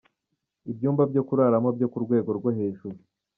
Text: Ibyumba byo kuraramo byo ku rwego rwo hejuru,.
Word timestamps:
Ibyumba 0.71 1.03
byo 1.11 1.21
kuraramo 1.27 1.69
byo 1.77 1.87
ku 1.91 1.97
rwego 2.05 2.29
rwo 2.37 2.49
hejuru,. 2.57 2.97